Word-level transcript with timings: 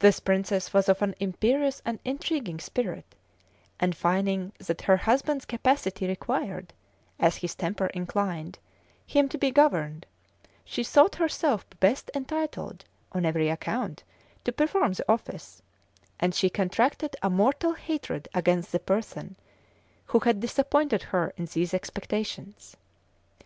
This 0.00 0.20
princess 0.20 0.74
was 0.74 0.86
of 0.86 1.00
an 1.00 1.14
imperious 1.18 1.80
and 1.86 1.98
intriguing 2.04 2.60
spirit; 2.60 3.14
and 3.80 3.96
finding 3.96 4.52
that 4.58 4.82
her 4.82 4.98
husband's 4.98 5.46
capacity 5.46 6.06
required, 6.06 6.74
as 7.18 7.36
his 7.38 7.54
temper 7.54 7.86
inclined, 7.94 8.58
him 9.06 9.30
to 9.30 9.38
be 9.38 9.50
governed, 9.50 10.04
she 10.62 10.84
thought 10.84 11.14
herself 11.14 11.64
best 11.80 12.10
entitled, 12.14 12.84
on 13.12 13.24
every 13.24 13.48
account, 13.48 14.04
to 14.44 14.52
perform 14.52 14.92
the 14.92 15.10
office, 15.10 15.62
and 16.20 16.34
she 16.34 16.50
contracted 16.50 17.16
a 17.22 17.30
mortal 17.30 17.72
hatred 17.72 18.28
against 18.34 18.72
the 18.72 18.78
person 18.78 19.36
who 20.04 20.18
had 20.18 20.38
disappointed 20.40 21.02
her 21.02 21.32
in 21.38 21.46
these 21.46 21.72
expectations. 21.72 22.76